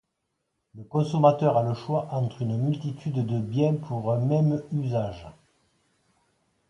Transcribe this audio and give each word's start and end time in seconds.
Le 0.73 0.83
consommateur 0.83 1.57
a 1.57 1.61
le 1.63 1.75
choix 1.75 2.07
entre 2.09 2.41
une 2.41 2.57
multitude 2.57 3.23
de 3.23 3.37
biens 3.39 3.75
pour 3.75 4.11
un 4.11 4.17
même 4.17 4.63
usage. 4.71 5.27